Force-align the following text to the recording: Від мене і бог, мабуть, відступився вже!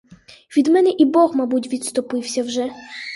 Від 0.57 0.67
мене 0.67 0.89
і 0.97 1.05
бог, 1.05 1.35
мабуть, 1.35 1.67
відступився 1.67 2.43
вже! 2.43 2.69